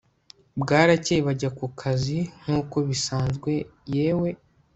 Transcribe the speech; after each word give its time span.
Bwarakeye 0.61 1.19
bajya 1.27 1.49
kukazi 1.57 2.17
nkuko 2.41 2.77
bisanzwe 2.87 3.51
yewe 3.95 4.29